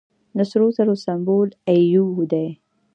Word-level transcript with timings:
د 0.37 0.39
سرو 0.49 0.67
زرو 0.77 0.95
سمبول 1.05 1.49
ای 1.69 1.79
یو 1.95 2.05
دی. 2.31 2.47